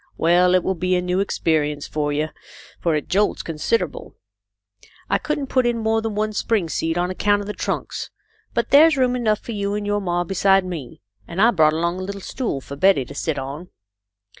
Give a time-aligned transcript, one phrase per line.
[0.17, 2.29] Well, it will be a new experience for you,
[2.79, 4.15] for it jolts considerable.
[5.11, 8.09] I couldn't put in more than one spring seat on account of the trunks,
[8.55, 11.99] but there's room enough for you and your ma beside me, and I brought along
[11.99, 13.69] a little stool for Betty to sit on."